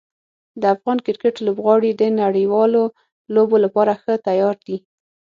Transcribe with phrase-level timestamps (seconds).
[0.61, 2.83] د افغان کرکټ لوبغاړي د نړیوالو
[3.35, 4.77] لوبو لپاره ښه تیار دي.